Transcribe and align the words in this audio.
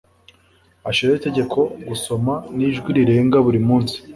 Ashiraho 0.89 1.17
itegeko 1.19 1.59
gusoma 1.87 2.33
n'ijwi 2.55 2.89
rirenga 2.97 3.37
buri 3.45 3.59
munsi. 3.67 3.95